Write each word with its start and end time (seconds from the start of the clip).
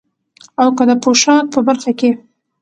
او 0.61 0.69
که 0.77 0.83
د 0.89 0.91
پوشاک 1.03 1.43
په 1.53 1.59
برخه 1.67 1.91
کې، 1.99 2.09